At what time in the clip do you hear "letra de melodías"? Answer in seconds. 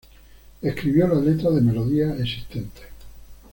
1.19-2.19